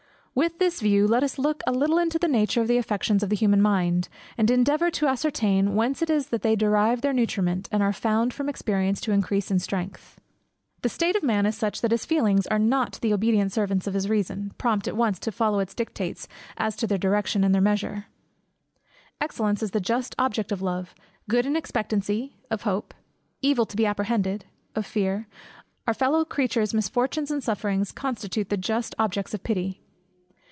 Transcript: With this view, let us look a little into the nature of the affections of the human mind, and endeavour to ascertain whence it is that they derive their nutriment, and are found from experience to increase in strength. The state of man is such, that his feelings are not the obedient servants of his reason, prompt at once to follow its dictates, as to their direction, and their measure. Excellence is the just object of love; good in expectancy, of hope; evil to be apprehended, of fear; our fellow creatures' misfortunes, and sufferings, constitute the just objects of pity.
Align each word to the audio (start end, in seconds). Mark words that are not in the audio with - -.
With 0.33 0.59
this 0.59 0.79
view, 0.79 1.09
let 1.09 1.23
us 1.23 1.37
look 1.37 1.61
a 1.67 1.73
little 1.73 1.97
into 1.97 2.17
the 2.17 2.29
nature 2.29 2.61
of 2.61 2.69
the 2.69 2.77
affections 2.77 3.21
of 3.21 3.27
the 3.29 3.35
human 3.35 3.61
mind, 3.61 4.07
and 4.37 4.49
endeavour 4.49 4.89
to 4.91 5.07
ascertain 5.07 5.75
whence 5.75 6.01
it 6.01 6.09
is 6.09 6.27
that 6.27 6.41
they 6.41 6.55
derive 6.55 7.01
their 7.01 7.11
nutriment, 7.11 7.67
and 7.69 7.83
are 7.83 7.91
found 7.91 8.33
from 8.33 8.47
experience 8.47 9.01
to 9.01 9.11
increase 9.11 9.51
in 9.51 9.59
strength. 9.59 10.21
The 10.83 10.87
state 10.89 11.17
of 11.17 11.21
man 11.21 11.45
is 11.45 11.57
such, 11.57 11.81
that 11.81 11.91
his 11.91 12.05
feelings 12.05 12.47
are 12.47 12.57
not 12.57 12.97
the 13.01 13.11
obedient 13.13 13.51
servants 13.51 13.87
of 13.87 13.93
his 13.93 14.07
reason, 14.07 14.53
prompt 14.57 14.87
at 14.87 14.95
once 14.95 15.19
to 15.19 15.33
follow 15.33 15.59
its 15.59 15.75
dictates, 15.75 16.29
as 16.55 16.77
to 16.77 16.87
their 16.87 16.97
direction, 16.97 17.43
and 17.43 17.53
their 17.53 17.61
measure. 17.61 18.05
Excellence 19.19 19.61
is 19.61 19.71
the 19.71 19.81
just 19.81 20.15
object 20.17 20.53
of 20.53 20.61
love; 20.61 20.95
good 21.29 21.45
in 21.45 21.57
expectancy, 21.57 22.37
of 22.49 22.61
hope; 22.61 22.93
evil 23.41 23.65
to 23.65 23.75
be 23.75 23.85
apprehended, 23.85 24.45
of 24.75 24.85
fear; 24.85 25.27
our 25.85 25.93
fellow 25.93 26.23
creatures' 26.23 26.73
misfortunes, 26.73 27.31
and 27.31 27.43
sufferings, 27.43 27.91
constitute 27.91 28.47
the 28.47 28.55
just 28.55 28.95
objects 28.97 29.33
of 29.33 29.43
pity. 29.43 29.81